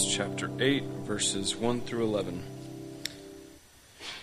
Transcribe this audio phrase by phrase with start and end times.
[0.00, 2.42] Romans chapter 8, verses 1 through 11.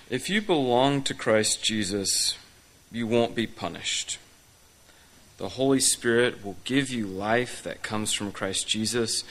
[0.10, 2.36] If you belong to Christ Jesus,
[2.92, 4.18] you won't be punished.
[5.38, 9.24] The Holy Spirit will give you life that comes from Christ Jesus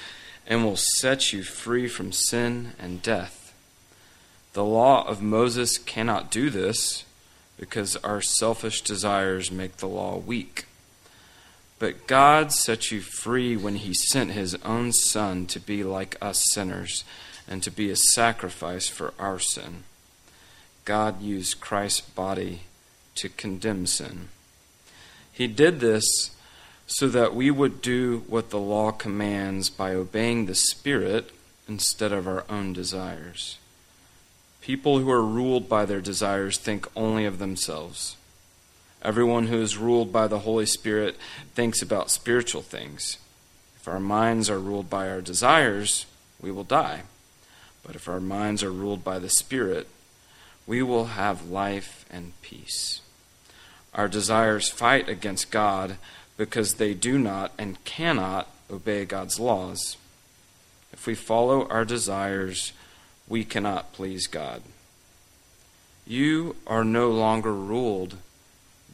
[0.46, 3.52] and will set you free from sin and death.
[4.52, 7.04] The law of Moses cannot do this
[7.58, 10.66] because our selfish desires make the law weak.
[11.78, 16.44] But God set you free when He sent His own Son to be like us
[16.52, 17.04] sinners
[17.46, 19.84] and to be a sacrifice for our sin.
[20.84, 22.62] God used Christ's body
[23.16, 24.28] to condemn sin.
[25.32, 26.30] He did this
[26.86, 31.30] so that we would do what the law commands by obeying the Spirit
[31.68, 33.58] instead of our own desires.
[34.60, 38.16] People who are ruled by their desires think only of themselves.
[39.06, 41.16] Everyone who is ruled by the Holy Spirit
[41.54, 43.18] thinks about spiritual things.
[43.76, 46.06] If our minds are ruled by our desires,
[46.40, 47.02] we will die.
[47.84, 49.86] But if our minds are ruled by the Spirit,
[50.66, 53.00] we will have life and peace.
[53.94, 55.98] Our desires fight against God
[56.36, 59.96] because they do not and cannot obey God's laws.
[60.92, 62.72] If we follow our desires,
[63.28, 64.62] we cannot please God.
[66.04, 68.16] You are no longer ruled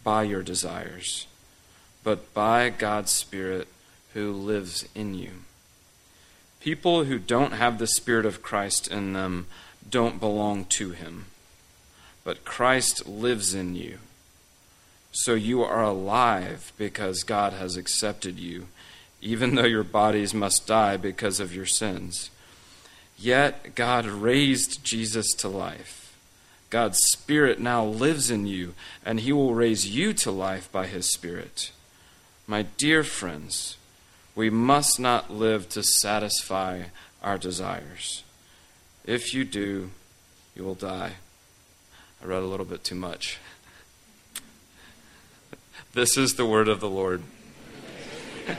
[0.03, 1.27] by your desires,
[2.05, 3.69] but by God's Spirit
[4.15, 5.31] who lives in you.
[6.61, 9.47] People who don't have the Spirit of Christ in them
[9.89, 11.27] don't belong to Him,
[12.25, 13.99] but Christ lives in you.
[15.13, 18.69] So you are alive because God has accepted you,
[19.21, 22.31] even though your bodies must die because of your sins.
[23.19, 26.02] Yet God raised Jesus to life
[26.73, 28.73] God's Spirit now lives in you,
[29.05, 31.71] and He will raise you to life by His Spirit.
[32.47, 33.77] My dear friends,
[34.35, 36.85] we must not live to satisfy
[37.23, 38.23] our desires.
[39.05, 39.91] If you do,
[40.57, 41.17] you will die.
[42.23, 43.39] I read a little bit too much.
[45.93, 47.23] This is the word of the Lord.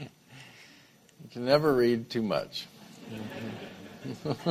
[0.00, 2.66] You can never read too much.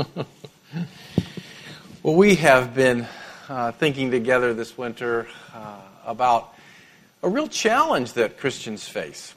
[2.03, 3.07] well, we have been
[3.47, 6.53] uh, thinking together this winter uh, about
[7.23, 9.33] a real challenge that Christians face.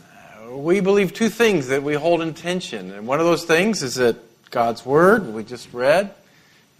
[0.00, 3.82] Uh, we believe two things that we hold in tension, and one of those things
[3.82, 4.16] is that
[4.50, 6.12] God's Word, we just read,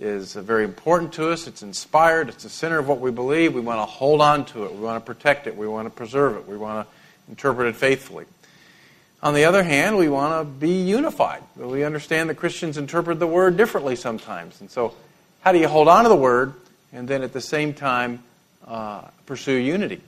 [0.00, 1.46] is very important to us.
[1.46, 3.54] It's inspired, it's the center of what we believe.
[3.54, 5.90] We want to hold on to it, we want to protect it, we want to
[5.90, 6.94] preserve it, we want to
[7.30, 8.24] interpret it faithfully.
[9.24, 11.42] On the other hand, we want to be unified.
[11.56, 14.60] We understand that Christians interpret the word differently sometimes.
[14.60, 14.92] And so,
[15.40, 16.52] how do you hold on to the word
[16.92, 18.22] and then at the same time
[18.68, 20.02] uh, pursue unity?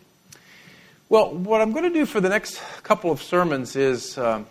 [1.08, 4.42] Well, what I'm going to do for the next couple of sermons is uh,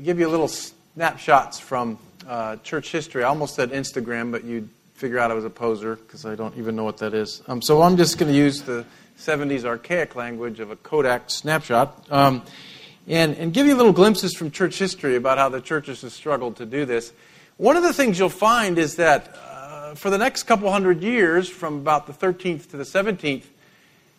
[0.00, 1.98] give you little snapshots from
[2.28, 3.24] uh, church history.
[3.24, 6.56] I almost said Instagram, but you'd figure out I was a poser because I don't
[6.56, 7.42] even know what that is.
[7.48, 8.86] Um, so I'm just going to use the
[9.18, 12.06] 70s archaic language of a Kodak snapshot.
[12.12, 12.44] Um,
[13.06, 16.56] and, and give you little glimpses from church history about how the churches have struggled
[16.56, 17.12] to do this.
[17.56, 21.48] One of the things you'll find is that uh, for the next couple hundred years,
[21.48, 23.44] from about the 13th to the 17th,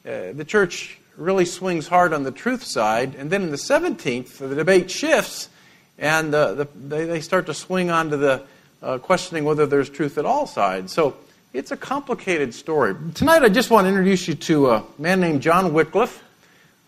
[0.05, 3.15] uh, the church really swings hard on the truth side.
[3.15, 5.49] And then in the 17th, the debate shifts,
[5.97, 8.43] and uh, the, they, they, start to swing onto the
[8.83, 10.89] uh, questioning whether there's truth at all side.
[10.89, 11.15] So
[11.53, 12.95] it's a complicated story.
[13.13, 16.21] Tonight, I just want to introduce you to a man named John Wycliffe.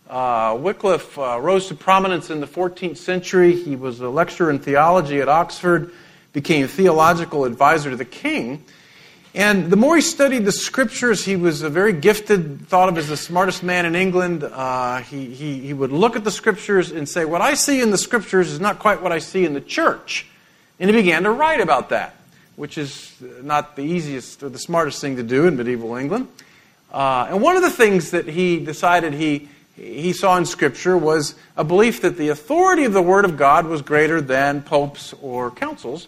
[0.10, 3.54] Uh, Wycliffe uh, rose to prominence in the 14th century.
[3.62, 5.92] He was a lecturer in theology at Oxford,
[6.32, 8.64] became theological advisor to the king.
[9.36, 13.10] And the more he studied the scriptures, he was a very gifted, thought of as
[13.10, 14.46] the smartest man in England.
[14.46, 17.92] Uh, he, he, he would look at the scriptures and say, What I see in
[17.92, 20.26] the scriptures is not quite what I see in the church.
[20.80, 22.16] And he began to write about that,
[22.56, 26.30] which is not the easiest or the smartest thing to do in medieval England.
[26.94, 31.36] Uh, and one of the things that he decided he he saw in Scripture was
[31.56, 35.52] a belief that the authority of the Word of God was greater than popes or
[35.52, 36.08] councils.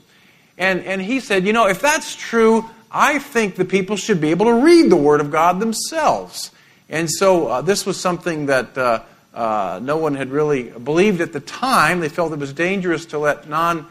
[0.57, 4.31] And, and he said, you know, if that's true, I think the people should be
[4.31, 6.51] able to read the Word of God themselves.
[6.89, 9.03] And so uh, this was something that uh,
[9.35, 11.99] uh, no one had really believed at the time.
[11.99, 13.85] They felt it was dangerous to let non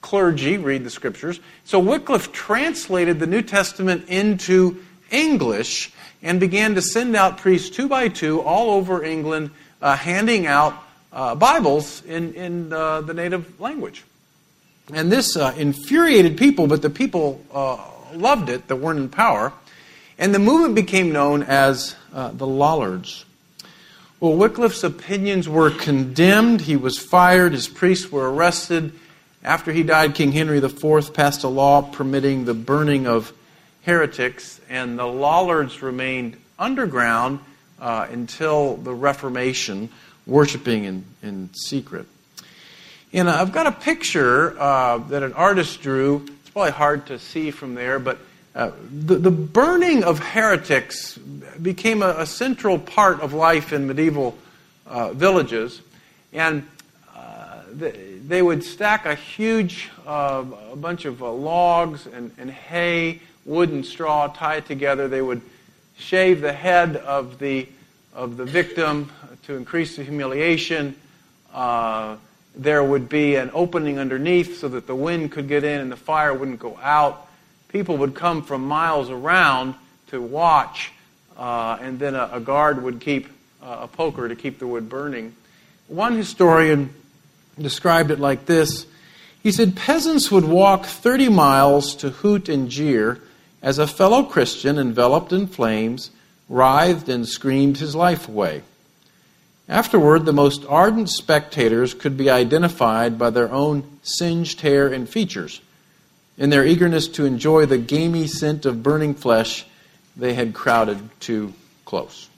[0.00, 1.38] clergy read the Scriptures.
[1.64, 7.88] So Wycliffe translated the New Testament into English and began to send out priests two
[7.88, 10.74] by two all over England, uh, handing out
[11.12, 14.04] uh, Bibles in, in uh, the native language.
[14.92, 17.78] And this uh, infuriated people, but the people uh,
[18.14, 19.52] loved it that weren't in power.
[20.18, 23.24] And the movement became known as uh, the Lollards.
[24.18, 26.62] Well, Wycliffe's opinions were condemned.
[26.62, 27.52] He was fired.
[27.52, 28.92] His priests were arrested.
[29.44, 33.32] After he died, King Henry IV passed a law permitting the burning of
[33.86, 37.38] heretics, and the Lollards remained underground
[37.80, 39.88] uh, until the Reformation,
[40.26, 42.06] worshiping in, in secret.
[43.12, 46.26] And uh, I've got a picture uh, that an artist drew.
[46.26, 48.18] It's probably hard to see from there, but
[48.56, 54.36] uh, the, the burning of heretics became a, a, central part of life in medieval
[54.86, 55.80] uh, villages.
[56.32, 56.66] And
[57.14, 60.42] uh, they, would stack a huge a
[60.74, 65.08] bunch of logs and, and hay, wood and straw, tie it together.
[65.08, 65.40] They would
[65.96, 67.66] shave the head of the,
[68.12, 69.10] of the victim
[69.44, 70.96] to increase the humiliation.
[71.54, 72.16] Uh,
[72.56, 75.96] there would be an opening underneath so that the wind could get in and the
[75.96, 77.28] fire wouldn't go out.
[77.68, 79.74] People would come from miles around
[80.08, 80.92] to watch,
[81.36, 83.28] uh, and then a, a, guard would keep
[83.62, 85.34] uh, a poker to keep the wood burning.
[85.88, 86.94] One historian
[87.58, 88.86] described it like this
[89.42, 93.20] He said, Peasants would walk 30 miles to hoot and jeer
[93.66, 96.12] as a fellow Christian, enveloped in flames,
[96.48, 98.62] writhed and screamed his life away.
[99.68, 105.60] Afterward, the most ardent spectators could be identified by their own singed hair and features.
[106.38, 109.66] In their eagerness to enjoy the gamey scent of burning flesh,
[110.16, 111.52] they had crowded too
[111.84, 112.28] close.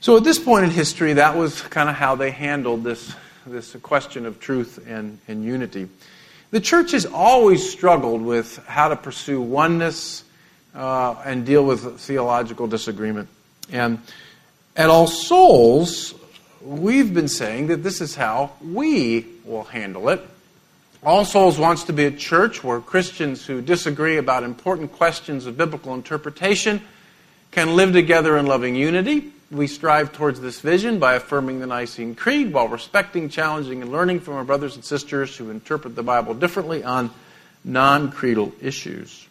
[0.00, 3.14] So, at this point in history, that was kind of how they handled this,
[3.46, 5.88] this question of truth and, and unity.
[6.50, 10.24] The church has always struggled with how to pursue oneness
[10.74, 13.28] uh, and deal with theological disagreement.
[13.70, 14.00] And
[14.76, 16.12] at All Souls,
[16.60, 20.26] we've been saying that this is how we will handle it.
[21.04, 25.56] All Souls wants to be a church where Christians who disagree about important questions of
[25.56, 26.82] biblical interpretation
[27.52, 29.32] can live together in loving unity.
[29.50, 34.20] We strive towards this vision by affirming the Nicene Creed while respecting, challenging, and learning
[34.20, 37.10] from our brothers and sisters who interpret the Bible differently on
[37.64, 39.26] non creedal issues.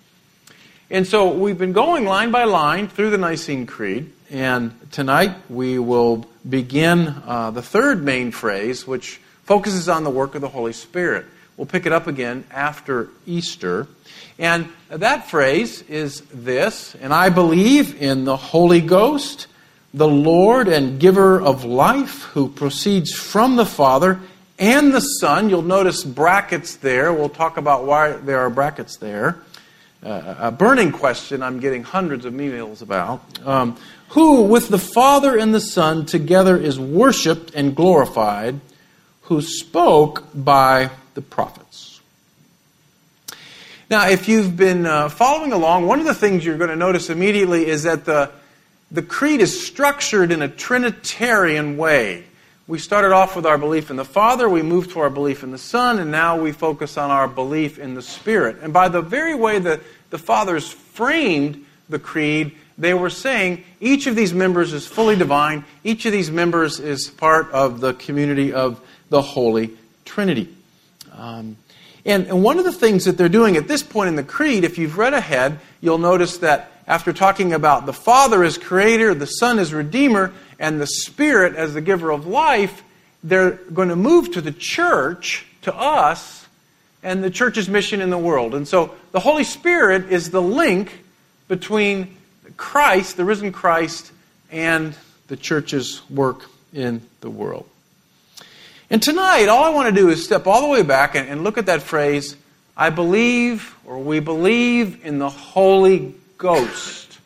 [0.89, 4.11] And so we've been going line by line through the Nicene Creed.
[4.29, 10.35] And tonight we will begin uh, the third main phrase, which focuses on the work
[10.35, 11.27] of the Holy Spirit.
[11.55, 13.87] We'll pick it up again after Easter.
[14.37, 19.47] And that phrase is this And I believe in the Holy Ghost,
[19.93, 24.19] the Lord and giver of life, who proceeds from the Father
[24.57, 25.49] and the Son.
[25.49, 27.11] You'll notice brackets there.
[27.13, 29.39] We'll talk about why there are brackets there.
[30.01, 33.21] Uh, a burning question I'm getting hundreds of emails about.
[33.45, 33.77] Um,
[34.09, 38.59] who, with the Father and the Son, together is worshiped and glorified,
[39.23, 41.99] who spoke by the prophets.
[43.89, 47.09] Now, if you've been uh, following along, one of the things you're going to notice
[47.09, 48.31] immediately is that the,
[48.91, 52.23] the creed is structured in a Trinitarian way.
[52.67, 55.51] We started off with our belief in the Father, we moved to our belief in
[55.51, 58.57] the Son, and now we focus on our belief in the Spirit.
[58.61, 64.07] And by the very way that the Fathers framed the creed, they were saying each
[64.07, 68.53] of these members is fully divine, each of these members is part of the community
[68.53, 68.79] of
[69.09, 69.71] the Holy
[70.05, 70.55] Trinity.
[71.11, 71.57] Um,
[72.05, 74.63] and, and one of the things that they're doing at this point in the creed,
[74.63, 79.27] if you've read ahead, you'll notice that after talking about the Father as creator, the
[79.27, 82.83] Son as redeemer, and the Spirit as the giver of life,
[83.23, 86.47] they're going to move to the church, to us,
[87.03, 88.55] and the church's mission in the world.
[88.55, 91.03] And so the Holy Spirit is the link
[91.47, 92.17] between
[92.57, 94.11] Christ, the risen Christ,
[94.51, 94.95] and
[95.27, 97.69] the church's work in the world.
[98.89, 101.43] And tonight, all I want to do is step all the way back and, and
[101.43, 102.35] look at that phrase
[102.75, 107.19] I believe, or we believe in the Holy Ghost.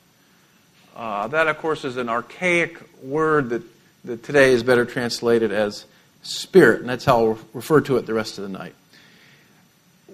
[0.94, 3.64] Uh, that, of course, is an archaic word that,
[4.04, 5.86] that today is better translated as
[6.22, 8.76] spirit, and that's how I'll refer to it the rest of the night.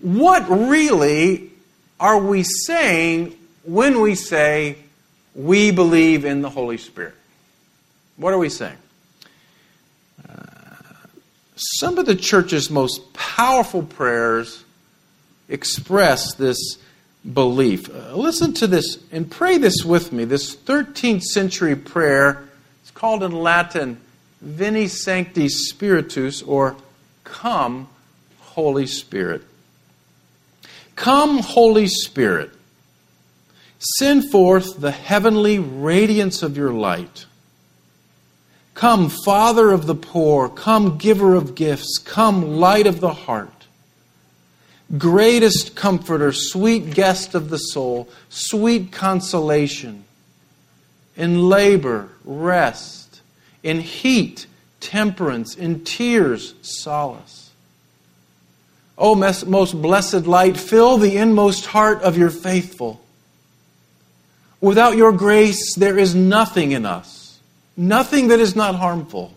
[0.02, 1.50] What really
[2.00, 4.78] are we saying when we say
[5.36, 7.16] we believe in the Holy Spirit.
[8.18, 8.78] What are we saying?
[10.28, 10.34] Uh,
[11.56, 14.64] some of the church's most powerful prayers
[15.48, 16.78] express this
[17.34, 17.90] belief.
[17.90, 20.26] Uh, listen to this and pray this with me.
[20.26, 22.48] This 13th century prayer,
[22.82, 24.00] it's called in Latin
[24.42, 26.78] Veni Sancte Spiritus, or
[27.26, 27.90] Come,
[28.40, 29.44] Holy Spirit.
[30.96, 32.52] Come, Holy Spirit.
[33.98, 37.26] Send forth the heavenly radiance of your light.
[38.74, 40.48] Come, Father of the poor.
[40.48, 41.98] Come, Giver of gifts.
[41.98, 43.59] Come, Light of the heart.
[44.98, 50.06] Greatest Comforter, sweet guest of the soul, sweet consolation.
[51.16, 53.22] in labor, rest,
[53.62, 54.48] in heat,
[54.80, 57.52] temperance, in tears, solace.
[58.98, 63.02] O most blessed light, fill the inmost heart of your faithful.
[64.62, 67.40] Without your grace, there is nothing in us,
[67.76, 69.34] nothing that is not harmful.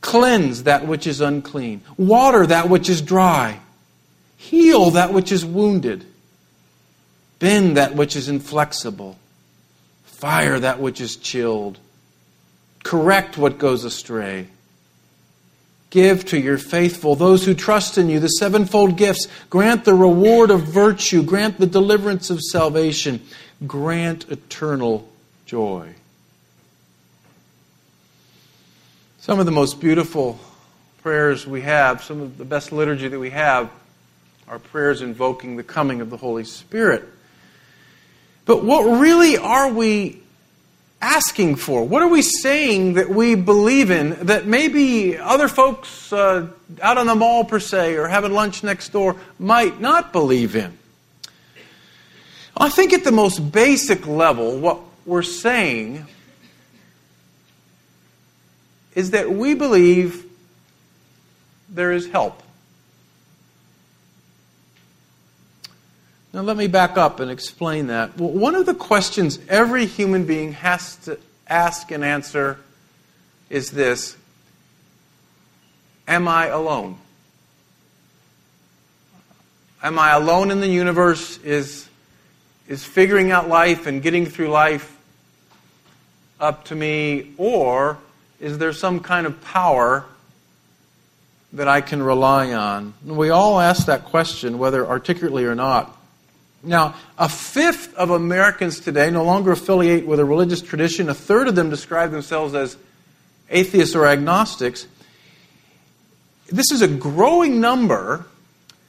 [0.00, 3.60] Cleanse that which is unclean, water that which is dry,
[4.36, 6.04] heal that which is wounded,
[7.38, 9.18] bend that which is inflexible,
[10.04, 11.78] fire that which is chilled,
[12.82, 14.46] correct what goes astray.
[15.90, 19.28] Give to your faithful, those who trust in you, the sevenfold gifts.
[19.48, 21.22] Grant the reward of virtue.
[21.22, 23.22] Grant the deliverance of salvation.
[23.66, 25.08] Grant eternal
[25.46, 25.94] joy.
[29.20, 30.38] Some of the most beautiful
[31.02, 33.70] prayers we have, some of the best liturgy that we have,
[34.48, 37.04] are prayers invoking the coming of the Holy Spirit.
[38.44, 40.20] But what really are we
[41.00, 41.84] asking for?
[41.84, 46.48] What are we saying that we believe in that maybe other folks uh,
[46.80, 50.78] out on the mall, per se, or having lunch next door might not believe in?
[52.56, 56.06] I think at the most basic level, what we're saying
[58.94, 60.24] is that we believe
[61.68, 62.42] there is help.
[66.36, 68.18] Now, let me back up and explain that.
[68.18, 72.58] One of the questions every human being has to ask and answer
[73.48, 74.18] is this
[76.06, 76.98] Am I alone?
[79.82, 81.38] Am I alone in the universe?
[81.38, 81.88] Is,
[82.68, 84.94] is figuring out life and getting through life
[86.38, 87.32] up to me?
[87.38, 87.96] Or
[88.40, 90.04] is there some kind of power
[91.54, 92.92] that I can rely on?
[93.06, 95.95] And we all ask that question, whether articulately or not.
[96.66, 101.08] Now, a fifth of Americans today no longer affiliate with a religious tradition.
[101.08, 102.76] A third of them describe themselves as
[103.48, 104.88] atheists or agnostics.
[106.48, 108.26] This is a growing number,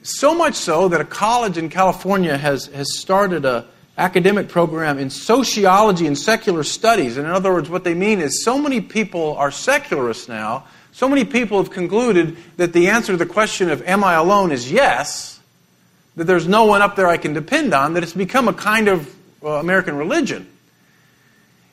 [0.02, 3.64] so much so that a college in California has, has started an
[3.96, 7.16] academic program in sociology and secular studies.
[7.16, 11.08] And in other words, what they mean is so many people are secularists now, so
[11.08, 14.50] many people have concluded that the answer to the question of, Am I alone?
[14.50, 15.37] is yes
[16.18, 18.88] that there's no one up there I can depend on, that it's become a kind
[18.88, 20.48] of uh, American religion.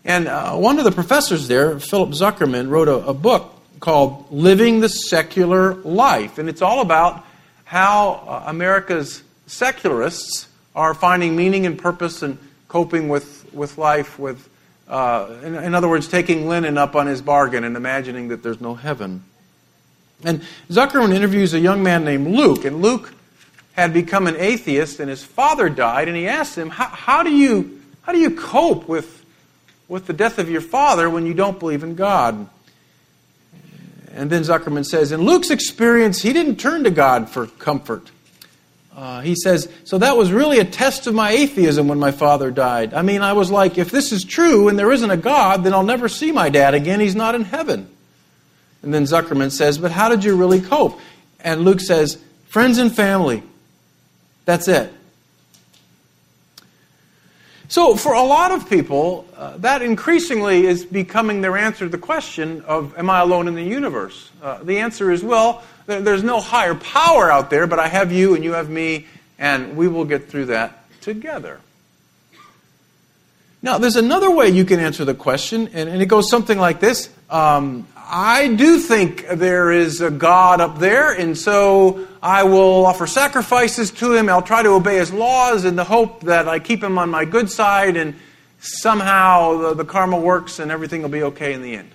[0.06, 4.82] And uh, one of the professors there, Philip Zuckerman, wrote a, a book called Living
[4.82, 6.38] the Secular Life.
[6.38, 7.26] And it's all about
[7.64, 12.38] how uh, America's secularists are finding meaning and purpose and
[12.68, 14.48] coping with, with life, with,
[14.88, 18.62] uh, in, in, other words, taking Lennon up on his bargain and imagining that there's
[18.62, 19.24] no heaven.
[20.24, 23.12] And Zuckerman interviews a young man named Luke, and Luke
[23.76, 27.82] had become an atheist and his father died, and he asked him, How, do, you,
[28.02, 29.26] how do you cope with,
[29.88, 32.48] with the death of your father when you don't believe in God?
[34.14, 38.10] And then Zuckerman says, In Luke's experience, he didn't turn to God for comfort.
[38.96, 42.52] Uh, he says, So that was really a test of my atheism when my father
[42.52, 42.94] died.
[42.94, 45.74] I mean, I was like, If this is true and there isn't a God, then
[45.74, 47.02] I'll never see my dad again.
[47.02, 47.90] He's not in heaven.
[48.84, 50.98] And then Zuckerman says, But how did you really cope?
[51.42, 52.18] And Luke says,
[52.48, 53.44] Friends and family.
[54.46, 54.94] That's it.
[57.68, 61.98] So, for a lot of people, uh, that increasingly is becoming their answer to the
[61.98, 64.30] question of, Am I alone in the universe?
[64.42, 68.36] Uh, the answer is, Well, there's no higher power out there, but I have you
[68.36, 69.08] and you have me,
[69.40, 71.60] and we will get through that together.
[73.64, 76.80] Now, there's another way you can answer the question, and, and it goes something like
[76.80, 82.86] this um, I do think there is a God up there, and so I will
[82.86, 84.30] offer sacrifices to him.
[84.30, 87.26] I'll try to obey his laws in the hope that I keep him on my
[87.26, 88.14] good side, and
[88.60, 91.90] somehow the, the karma works and everything will be okay in the end.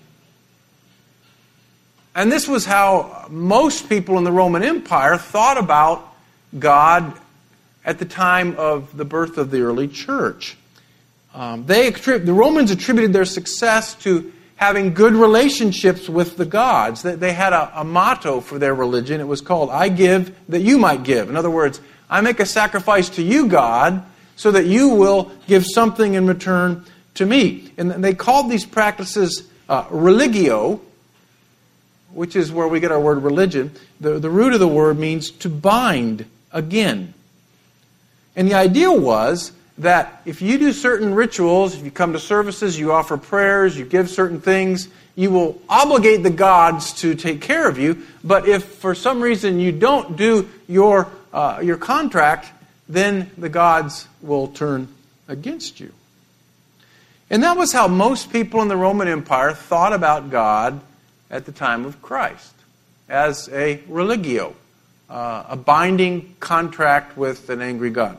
[2.15, 6.13] And this was how most people in the Roman Empire thought about
[6.59, 7.15] God
[7.85, 10.57] at the time of the birth of the early church.
[11.33, 17.01] Um, they the Romans attributed their success to having good relationships with the gods.
[17.01, 19.19] They had a, a, motto for their religion.
[19.19, 21.31] It was called, I give that you might give.
[21.31, 24.05] In other words, I make a sacrifice to you, God,
[24.37, 27.73] so that you will give something in return to me.
[27.79, 30.83] And they called these practices uh, religio,
[32.13, 33.73] which is where we get our word religion.
[33.99, 37.15] The, the root of the word means to bind again.
[38.37, 42.79] And the idea was that if you do certain rituals, if you come to services,
[42.79, 47.69] you offer prayers, you give certain things, you will obligate the gods to take care
[47.69, 48.03] of you.
[48.23, 52.53] But if for some reason you don't do your, uh, your contract,
[52.89, 54.89] then the gods will turn
[55.29, 55.93] against you.
[57.31, 60.81] And that was how most people in the Roman Empire thought about God
[61.31, 62.53] at the time of Christ
[63.09, 64.55] as a religio,
[65.09, 68.19] uh, a binding contract with an angry God.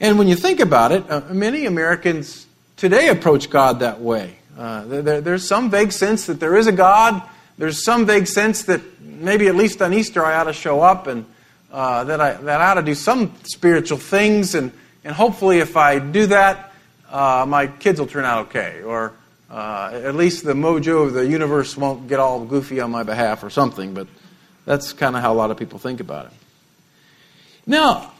[0.00, 4.36] And when you think about it, uh, many Americans today approach God that way.
[4.56, 7.20] Uh, there, there's some vague sense that there is a God.
[7.58, 11.08] There's some vague sense that maybe at least on Easter I ought to show up
[11.08, 11.26] and
[11.72, 14.54] uh, that, I, that I ought to do some spiritual things.
[14.54, 14.70] And,
[15.02, 16.72] and hopefully, if I do that,
[17.10, 19.12] uh, my kids will turn out okay, or
[19.50, 23.42] uh, at least the mojo of the universe won't get all goofy on my behalf
[23.42, 24.06] or something, but
[24.64, 26.32] that's kind of how a lot of people think about it.
[27.66, 28.12] Now,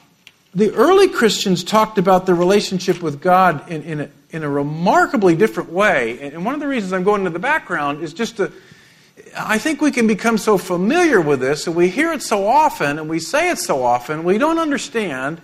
[0.54, 5.36] the early Christians talked about their relationship with God in, in, a, in a remarkably
[5.36, 6.18] different way.
[6.20, 8.52] And one of the reasons I'm going into the background is just to,
[9.36, 12.98] I think we can become so familiar with this, and we hear it so often,
[12.98, 15.40] and we say it so often, we don't understand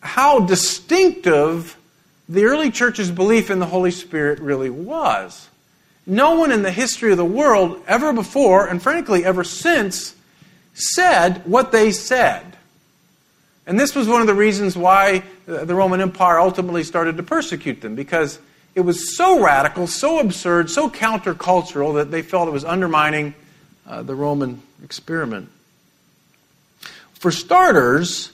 [0.00, 1.76] how distinctive
[2.28, 5.48] the early church's belief in the Holy Spirit really was.
[6.06, 10.14] No one in the history of the world ever before, and frankly ever since,
[10.74, 12.56] said what they said.
[13.70, 17.80] And this was one of the reasons why the Roman Empire ultimately started to persecute
[17.80, 18.40] them, because
[18.74, 23.32] it was so radical, so absurd, so countercultural that they felt it was undermining
[23.86, 25.50] uh, the Roman experiment.
[27.12, 28.32] For starters,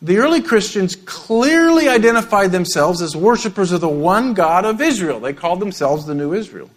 [0.00, 5.20] the early Christians clearly identified themselves as worshippers of the one God of Israel.
[5.20, 6.70] They called themselves the New Israel.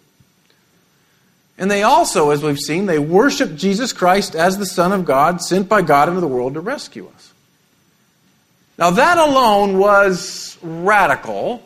[1.56, 5.40] And they also, as we've seen, they worshiped Jesus Christ as the Son of God,
[5.40, 7.30] sent by God into the world to rescue us.
[8.78, 11.62] Now, that alone was radical,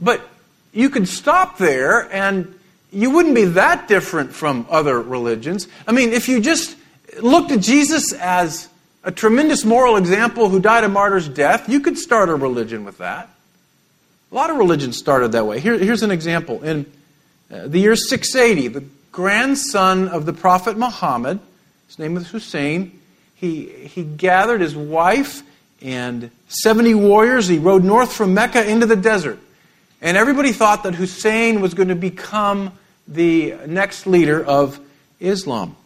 [0.00, 0.26] but
[0.72, 2.58] you could stop there and
[2.90, 5.68] you wouldn't be that different from other religions.
[5.86, 6.76] I mean, if you just
[7.20, 8.68] looked at Jesus as
[9.02, 12.98] a tremendous moral example who died a martyr's death, you could start a religion with
[12.98, 13.28] that.
[14.32, 15.60] A lot of religions started that way.
[15.60, 16.62] Here, here's an example.
[16.62, 16.86] In
[17.50, 21.38] uh, the year 680, the grandson of the Prophet Muhammad,
[21.86, 23.00] his name was Hussein,
[23.34, 25.42] he, he gathered his wife
[25.82, 27.46] and 70 warriors.
[27.48, 29.38] He rode north from Mecca into the desert.
[30.00, 32.72] And everybody thought that Hussein was going to become
[33.08, 34.78] the next leader of
[35.20, 35.76] Islam.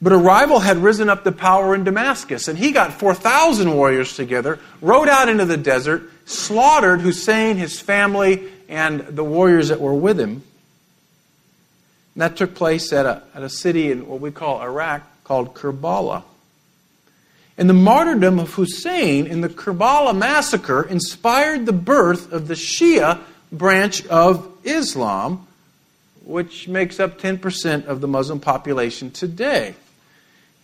[0.00, 4.16] But a rival had risen up to power in Damascus, and he got 4,000 warriors
[4.16, 9.94] together, rode out into the desert, slaughtered Hussein, his family, and the warriors that were
[9.94, 10.42] with him.
[12.14, 15.54] And that took place at a, at a city in what we call Iraq called
[15.54, 16.24] Karbala.
[17.62, 23.20] And the martyrdom of Hussein in the Karbala massacre inspired the birth of the Shia
[23.52, 25.46] branch of Islam,
[26.24, 29.76] which makes up 10% of the Muslim population today.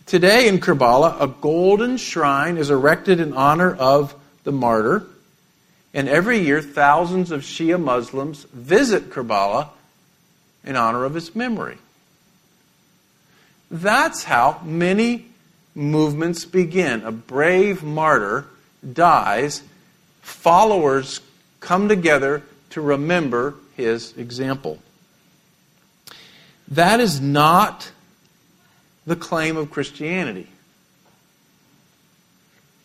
[0.07, 5.07] Today in Karbala, a golden shrine is erected in honor of the martyr.
[5.93, 9.69] And every year, thousands of Shia Muslims visit Karbala
[10.65, 11.77] in honor of his memory.
[13.71, 15.28] That's how many
[15.79, 17.01] movements begin.
[17.03, 18.45] A brave martyr
[18.93, 19.63] dies,
[20.21, 21.21] followers
[21.59, 24.77] come together to remember his example.
[26.67, 27.91] That is not
[29.07, 30.47] the claim of Christianity.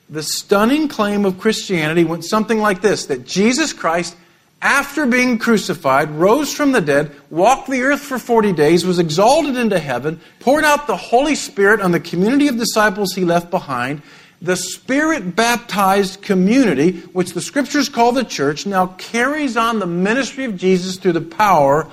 [0.09, 4.17] The stunning claim of Christianity went something like this that Jesus Christ,
[4.65, 9.59] after being crucified, rose from the dead, walked the earth for 40 days, was exalted
[9.59, 14.01] into heaven, poured out the Holy Spirit on the community of disciples he left behind.
[14.41, 20.47] The Spirit baptized community, which the Scriptures call the church, now carries on the ministry
[20.47, 21.87] of Jesus through the power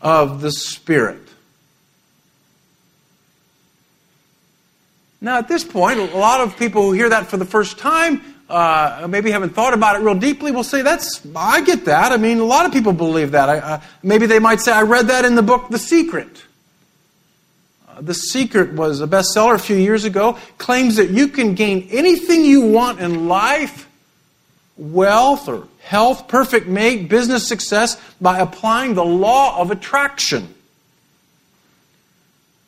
[0.00, 1.18] of the Spirit.
[5.20, 8.31] Now, at this point, a lot of people who hear that for the first time,
[8.52, 12.16] uh, maybe haven't thought about it real deeply, will say, "That's I get that." I
[12.16, 13.48] mean, a lot of people believe that.
[13.48, 16.42] I, uh, maybe they might say, "I read that in the book The Secret."
[17.88, 20.38] Uh, the Secret was a bestseller a few years ago.
[20.58, 23.88] Claims that you can gain anything you want in life,
[24.76, 30.54] wealth or health, perfect mate, business success by applying the law of attraction.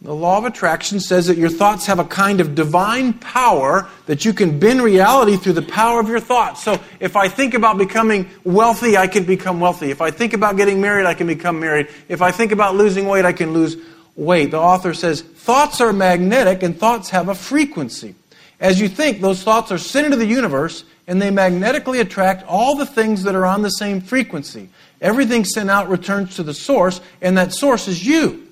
[0.05, 4.27] The law of attraction says that your thoughts have a kind of divine power that
[4.27, 6.63] you can bend reality through the power of your thoughts.
[6.63, 9.91] So if I think about becoming wealthy, I can become wealthy.
[9.91, 11.89] If I think about getting married, I can become married.
[12.11, 13.79] If I think about losing weight, I can lose
[14.15, 14.51] weight.
[14.51, 18.15] The author says thoughts are magnetic and thoughts have a frequency.
[18.61, 22.77] As you think, those thoughts are sent into the universe and they magnetically attract all
[22.77, 24.69] the things that are on the same frequency.
[25.01, 28.43] Everything sent out returns to the source, and that source is you.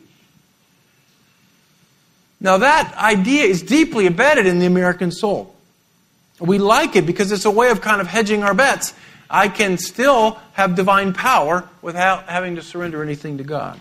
[2.43, 5.55] Now, that idea is deeply embedded in the American soul.
[6.41, 8.95] We like it because it's a way of kind of hedging our bets.
[9.31, 13.79] I can still have divine power without having to surrender anything to God.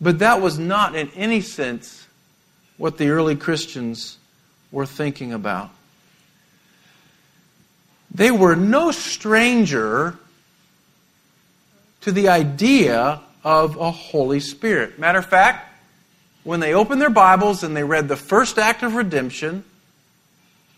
[0.00, 2.08] But that was not in any sense
[2.78, 4.16] what the early Christians
[4.72, 5.70] were thinking about.
[8.10, 10.16] They were no stranger
[12.00, 14.98] to the idea of a Holy Spirit.
[14.98, 15.68] Matter of fact,
[16.44, 19.64] when they opened their Bibles and they read the first act of redemption,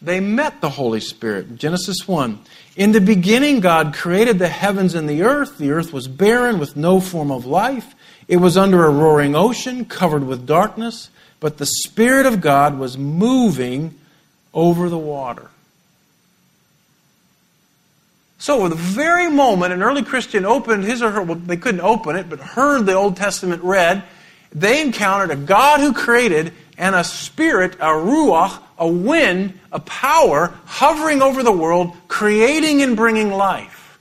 [0.03, 1.57] they met the Holy Spirit.
[1.57, 2.39] Genesis 1.
[2.77, 5.57] In the beginning, God created the heavens and the earth.
[5.57, 7.95] The earth was barren with no form of life.
[8.29, 11.09] It was under a roaring ocean, covered with darkness,
[11.41, 13.95] but the Spirit of God was moving
[14.53, 15.51] over the water.
[18.45, 22.15] So, the very moment an early Christian opened his or her, well, they couldn't open
[22.15, 24.05] it, but heard the Old Testament read,
[24.53, 30.53] they encountered a God who created and a spirit, a ruach, a wind, a power
[30.67, 33.99] hovering over the world, creating and bringing life.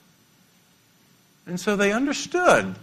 [1.47, 2.75] And so they understood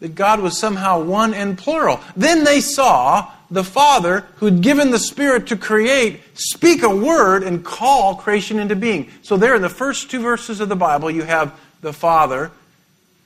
[0.00, 2.00] that God was somehow one and plural.
[2.14, 7.42] Then they saw the Father, who had given the Spirit to create, speak a word
[7.42, 9.10] and call creation into being.
[9.22, 12.52] So, there in the first two verses of the Bible, you have the Father,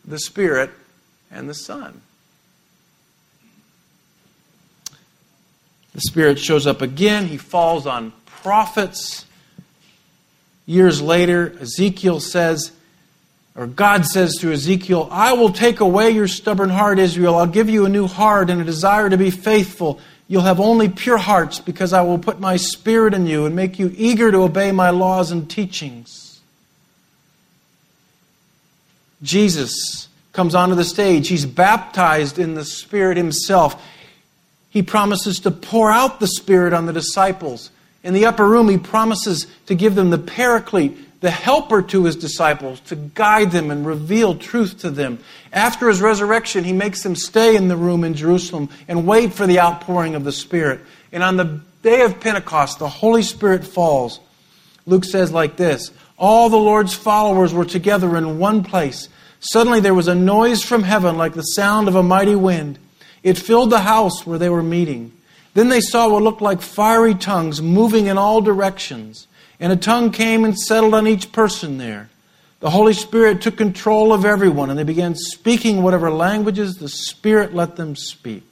[0.05, 0.71] the Spirit,
[1.31, 2.01] and the Son.
[5.95, 7.27] The Spirit shows up again.
[7.27, 9.27] He falls on prophets.
[10.67, 12.73] Years later, Ezekiel says,
[13.57, 17.37] or God says to Ezekiel, I will take away your stubborn heart, Israel.
[17.37, 20.01] I'll give you a new heart and a desire to be faithful.
[20.27, 23.79] You'll have only pure hearts because I will put my spirit in you and make
[23.79, 26.41] you eager to obey my laws and teachings.
[29.23, 31.29] Jesus comes onto the stage.
[31.29, 33.83] He's baptized in the Spirit himself.
[34.69, 37.71] He promises to pour out the Spirit on the disciples.
[38.03, 42.17] In the upper room, he promises to give them the paraclete, the helper to his
[42.17, 45.19] disciples to guide them and reveal truth to them.
[45.55, 49.47] After his resurrection, he makes them stay in the room in Jerusalem and wait for
[49.47, 50.83] the outpouring of the Spirit.
[51.13, 54.21] And on the day of Pentecost, the Holy Spirit falls.
[54.85, 59.09] Luke says like this All the Lord's followers were together in one place.
[59.41, 62.79] Suddenly there was a noise from heaven like the sound of a mighty wind.
[63.23, 65.11] It filled the house where they were meeting.
[65.55, 69.27] Then they saw what looked like fiery tongues moving in all directions
[69.61, 72.11] and a tongue came and settled on each person there.
[72.61, 77.55] The Holy Spirit took control of everyone, and they began speaking whatever languages the Spirit
[77.55, 78.43] let them speak.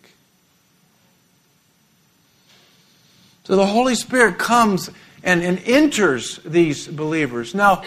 [3.44, 4.90] So the Holy Spirit comes
[5.24, 7.54] and, and enters these believers.
[7.54, 7.82] Now,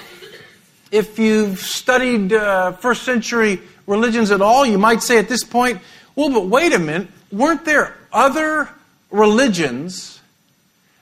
[0.92, 5.80] if you've studied uh, first century religions at all, you might say at this point,
[6.16, 8.70] well, but wait a minute, weren't there other
[9.12, 10.22] religions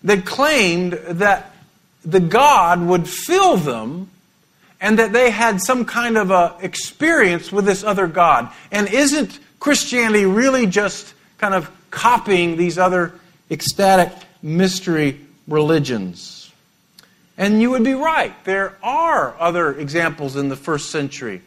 [0.03, 1.52] that claimed that
[2.05, 4.09] the God would fill them
[4.81, 8.51] and that they had some kind of a experience with this other God.
[8.71, 13.13] And isn't Christianity really just kind of copying these other
[13.49, 14.11] ecstatic
[14.41, 16.51] mystery religions?
[17.37, 18.33] And you would be right.
[18.43, 21.41] There are other examples in the first century.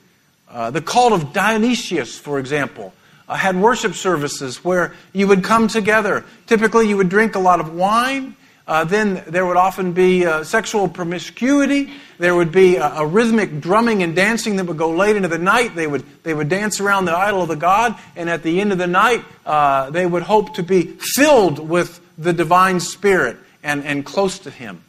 [0.49, 2.95] Uh, the cult of Dionysius, for example,
[3.29, 6.25] uh, had worship services where you would come together.
[6.47, 8.35] Typically, you would drink a lot of wine
[8.67, 11.93] uh, then there would often be uh, sexual promiscuity.
[12.19, 15.39] There would be a, a, rhythmic drumming and dancing that would go late into the
[15.39, 15.77] night.
[15.77, 18.73] They would, they would dance around the idol of the god, and at the end
[18.73, 23.85] of the night, uh, they would hope to be filled with the divine spirit and,
[23.85, 24.83] and close to him.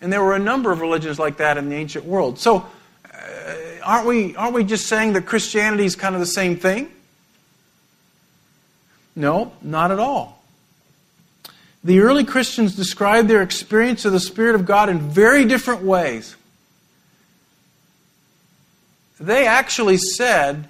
[0.00, 2.38] And there were a number of religions like that in the ancient world.
[2.38, 2.66] So,
[3.12, 6.90] uh, aren't, we, aren't we just saying that Christianity is kind of the same thing?
[9.14, 10.41] No, not at all.
[11.84, 16.36] The early Christians described their experience of the Spirit of God in very different ways.
[19.18, 20.68] They actually said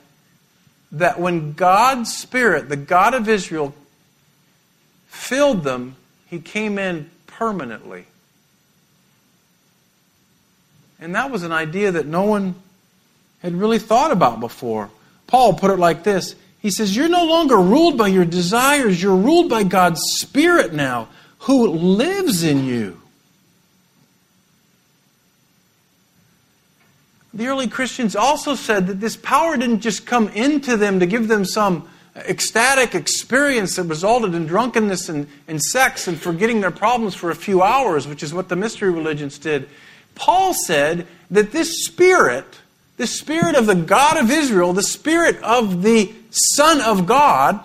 [0.93, 3.75] that when God's Spirit, the God of Israel,
[5.07, 5.97] filled them,
[6.29, 8.07] He came in permanently.
[11.01, 12.55] And that was an idea that no one
[13.41, 14.89] had really thought about before.
[15.27, 19.17] Paul put it like this he says, You're no longer ruled by your desires, you're
[19.17, 21.09] ruled by God's Spirit now,
[21.41, 23.01] who lives in you.
[27.35, 31.29] The early Christians also said that this power didn't just come into them to give
[31.29, 37.15] them some ecstatic experience that resulted in drunkenness and, and sex and forgetting their problems
[37.15, 39.69] for a few hours, which is what the mystery religions did.
[40.15, 42.61] Paul said that this spirit,
[43.03, 47.59] the spirit of the God of Israel, the spirit of the Son of God,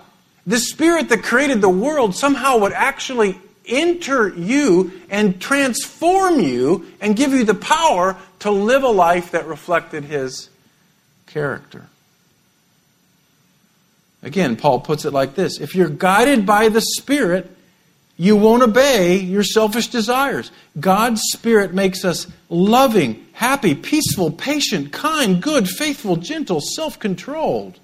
[0.47, 7.15] the spirit that created the world, somehow would actually enter you and transform you and
[7.15, 10.49] give you the power to live a life that reflected his
[11.27, 11.85] character.
[14.23, 17.55] Again, Paul puts it like this If you're guided by the Spirit,
[18.17, 20.51] you won't obey your selfish desires.
[20.79, 27.79] God's Spirit makes us loving, happy, peaceful, patient, kind, good, faithful, gentle, self controlled.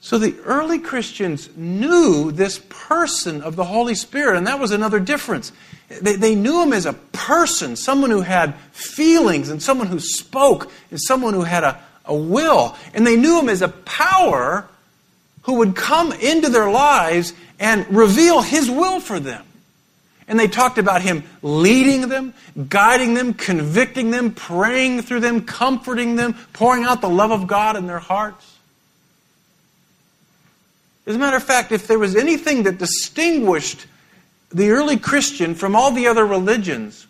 [0.00, 4.98] So the early Christians knew this person of the Holy Spirit, and that was another
[4.98, 5.52] difference.
[5.88, 10.72] They, they, knew him as a person, someone who had feelings, and someone who spoke,
[10.90, 12.74] and someone who had a, a will.
[12.94, 14.68] And they knew him as a power
[15.48, 19.42] who would come into their lives and reveal his will for them.
[20.28, 22.34] And they talked about him leading them,
[22.68, 27.76] guiding them, convicting them, praying through them, comforting them, pouring out the love of God
[27.76, 28.58] in their hearts.
[31.06, 33.86] As a matter of fact, if there was anything that distinguished
[34.50, 37.06] the early Christian from all the other religions,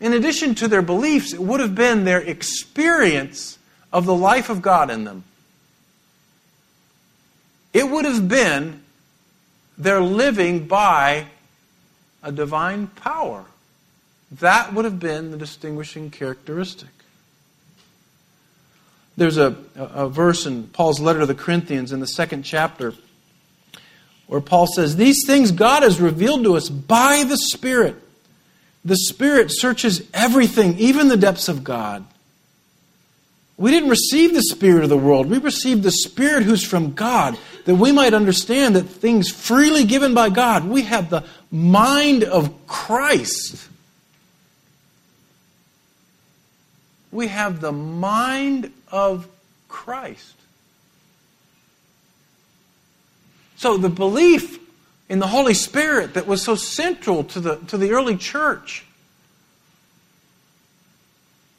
[0.00, 3.56] in addition to their beliefs, it would have been their experience
[3.92, 5.22] of the life of God in them.
[7.78, 8.82] It would have been
[9.78, 11.26] their living by
[12.24, 13.44] a divine power.
[14.40, 16.88] That would have been the distinguishing characteristic.
[19.16, 22.94] There's a, a, verse in Paul's letter to the Corinthians in the second chapter
[24.26, 27.94] where Paul says, These things God has revealed to us by the Spirit.
[28.84, 32.04] The Spirit searches everything, even the depths of God.
[33.58, 35.28] We didn't receive the Spirit of the world.
[35.28, 37.36] We received the Spirit who's from God,
[37.68, 42.66] that we might understand that things freely given by God, we have the mind of
[42.66, 43.68] Christ.
[47.12, 49.28] We have the mind of
[49.68, 50.34] Christ.
[53.58, 54.58] So the belief
[55.10, 58.86] in the Holy Spirit that was so central to the, to the early church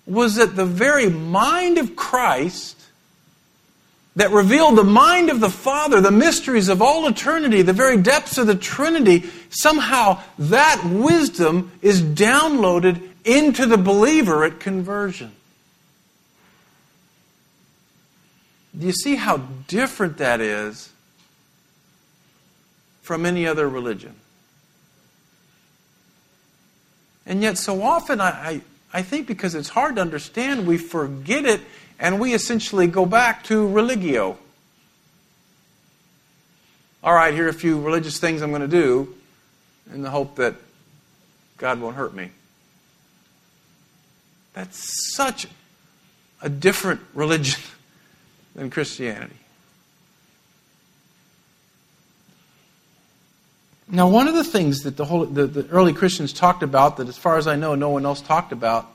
[0.07, 2.81] was that the very mind of Christ
[4.15, 8.37] that revealed the mind of the Father, the mysteries of all eternity, the very depths
[8.37, 15.31] of the Trinity, somehow that wisdom is downloaded into the believer at conversion.
[18.77, 20.89] Do you see how different that is
[23.09, 24.13] from any other religion.
[27.25, 28.61] And yet, so often, I, I,
[28.93, 31.61] I, think because it's hard to understand, we forget it
[31.99, 34.37] and we essentially go back to religio.
[37.03, 39.15] All right, here are a few religious things I'm going to do
[39.93, 40.55] in the hope that
[41.57, 42.31] God won't hurt me.
[44.53, 45.47] That's such
[46.41, 47.61] a different religion
[48.55, 49.35] than Christianity.
[53.91, 57.07] Now, one of the things that the, whole, the, the early Christians talked about, that
[57.07, 58.87] as far as I know, no one else talked about,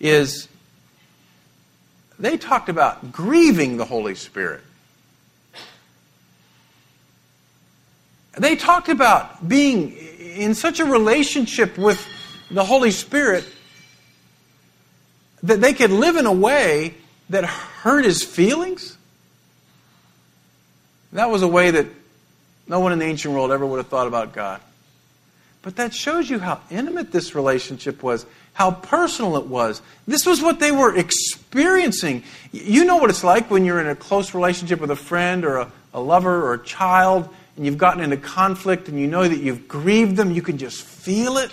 [0.00, 0.48] is
[2.22, 4.62] they talked about grieving the Holy Spirit.
[8.38, 12.06] They talked about being in such a relationship with
[12.48, 13.44] the Holy Spirit
[15.42, 16.94] that they could live in a way
[17.28, 18.96] that hurt his feelings.
[21.12, 21.86] That was a way that
[22.68, 24.60] no one in the ancient world ever would have thought about God.
[25.60, 29.80] But that shows you how intimate this relationship was, how personal it was.
[30.06, 32.22] This was what they were experiencing.
[32.52, 35.58] You know what it's like when you're in a close relationship with a friend or
[35.58, 39.38] a, a lover or a child, and you've gotten into conflict and you know that
[39.38, 41.50] you've grieved them, you can just feel it.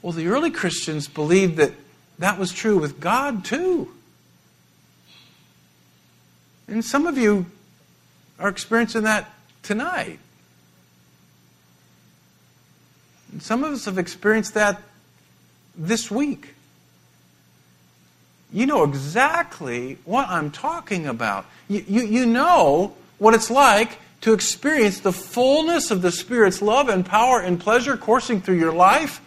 [0.00, 1.72] Well, the early Christians believed that
[2.18, 3.90] that was true with God too.
[6.66, 7.46] And some of you
[8.38, 10.18] are experiencing that tonight.
[13.32, 14.80] And some of us have experienced that
[15.74, 16.54] this week.
[18.52, 21.46] You know exactly what I'm talking about.
[21.68, 26.88] You, you, you know what it's like to experience the fullness of the Spirit's love
[26.88, 29.20] and power and pleasure coursing through your life.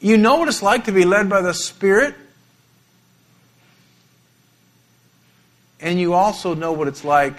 [0.00, 2.14] You know what it's like to be led by the Spirit
[5.80, 7.34] And you also know what it's like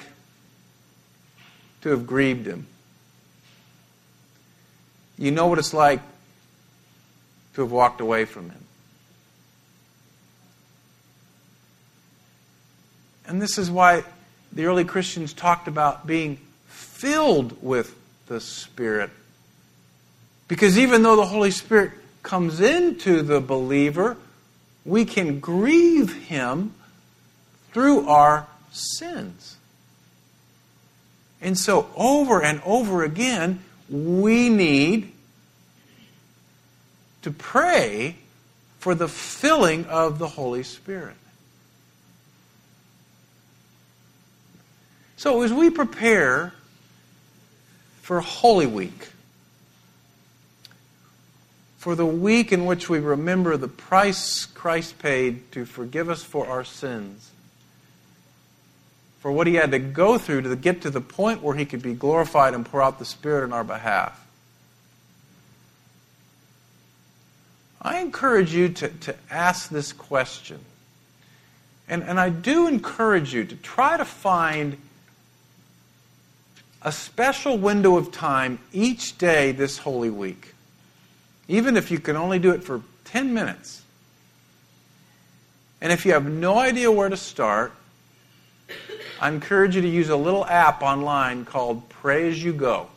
[1.81, 2.67] to have grieved him.
[5.21, 5.99] You know what it's like
[7.53, 8.65] to have walked away from him.
[13.27, 14.03] And this is why
[14.51, 19.11] the early Christians talked about being filled with the Spirit.
[20.47, 21.91] Because even though the Holy Spirit
[22.23, 24.17] comes into the believer,
[24.85, 26.73] we can grieve him
[27.73, 29.57] through our sins.
[31.39, 33.59] And so, over and over again,
[33.91, 35.11] we need
[37.21, 38.15] to pray
[38.79, 41.15] for the filling of the Holy Spirit.
[45.17, 46.53] So, as we prepare
[48.01, 49.09] for Holy Week,
[51.77, 56.47] for the week in which we remember the price Christ paid to forgive us for
[56.47, 57.31] our sins,
[59.21, 61.81] for what he had to go through to get to the point where he could
[61.81, 64.17] be glorified and pour out the Spirit on our behalf.
[67.79, 70.59] I encourage you to, to ask this question.
[71.87, 74.77] And, and I do encourage you to try to find
[76.81, 80.53] a special window of time each day this Holy Week.
[81.47, 83.83] Even if you can only do it for 10 minutes.
[85.79, 87.73] And if you have no idea where to start,
[89.21, 92.87] I encourage you to use a little app online called Pray As You Go.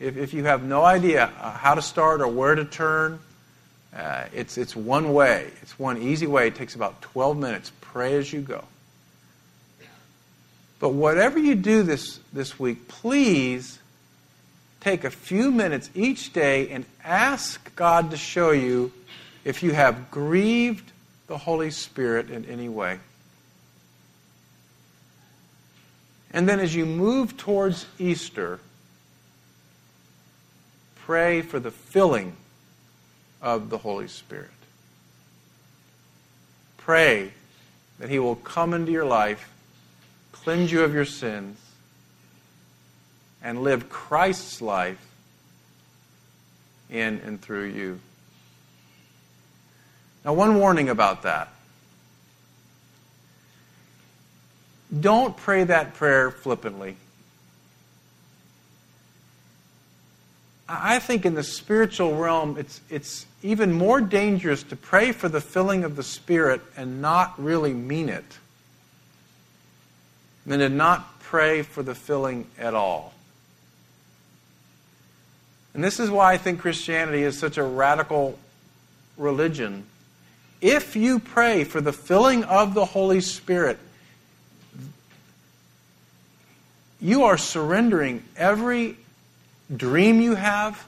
[0.00, 3.20] If, if you have no idea uh, how to start or where to turn,
[3.94, 5.48] uh, it's, it's one way.
[5.62, 6.48] It's one easy way.
[6.48, 7.70] It takes about 12 minutes.
[7.80, 8.64] Pray as you go.
[10.80, 13.78] But whatever you do this, this week, please
[14.80, 18.92] take a few minutes each day and ask God to show you
[19.44, 20.90] if you have grieved
[21.28, 22.98] the Holy Spirit in any way.
[26.34, 28.58] And then as you move towards Easter,
[30.96, 32.34] pray for the filling
[33.40, 34.50] of the Holy Spirit.
[36.76, 37.30] Pray
[38.00, 39.48] that He will come into your life,
[40.32, 41.56] cleanse you of your sins,
[43.40, 45.06] and live Christ's life
[46.90, 48.00] in and through you.
[50.24, 51.53] Now, one warning about that.
[55.00, 56.96] Don't pray that prayer flippantly.
[60.68, 65.40] I think in the spiritual realm, it's, it's even more dangerous to pray for the
[65.40, 68.24] filling of the Spirit and not really mean it
[70.46, 73.12] than to not pray for the filling at all.
[75.74, 78.38] And this is why I think Christianity is such a radical
[79.16, 79.84] religion.
[80.60, 83.78] If you pray for the filling of the Holy Spirit,
[87.04, 88.96] you are surrendering every
[89.76, 90.86] dream you have,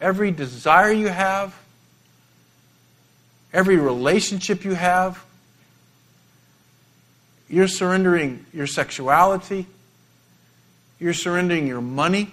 [0.00, 1.54] every desire you have,
[3.52, 5.22] every relationship you have.
[7.50, 9.66] You're surrendering your sexuality.
[10.98, 12.32] You're surrendering your money.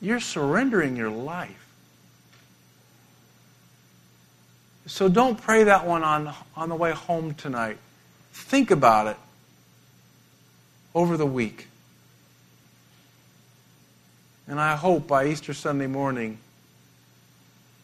[0.00, 1.66] You're surrendering your life.
[4.86, 7.76] So don't pray that one on, on the way home tonight.
[8.32, 9.18] Think about it
[10.96, 11.68] over the week.
[14.48, 16.38] And I hope by Easter Sunday morning,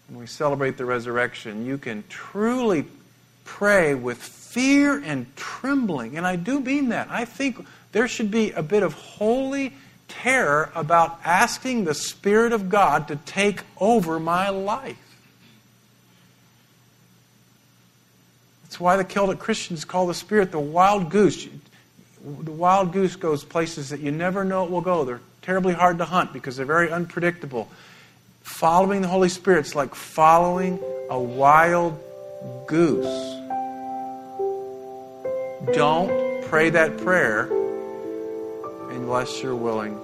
[0.09, 2.87] when we celebrate the resurrection, you can truly
[3.45, 6.17] pray with fear and trembling.
[6.17, 7.11] And I do mean that.
[7.11, 9.75] I think there should be a bit of holy
[10.09, 14.97] terror about asking the Spirit of God to take over my life.
[18.63, 21.47] That's why the Celtic Christians call the Spirit the wild goose.
[22.25, 25.05] The wild goose goes places that you never know it will go.
[25.05, 27.69] They're terribly hard to hunt because they're very unpredictable.
[28.43, 30.79] Following the Holy Spirit is like following
[31.11, 31.99] a wild
[32.67, 33.07] goose.
[35.75, 37.51] Don't pray that prayer
[38.91, 39.99] unless you're willing